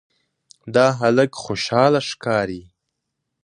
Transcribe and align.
دا 0.73 0.87
هلک 0.99 1.31
خوشاله 1.43 2.01
ښکاري. 2.09 2.61